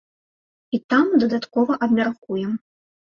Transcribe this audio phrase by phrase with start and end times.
[0.77, 2.51] І там дадаткова абмяркуем.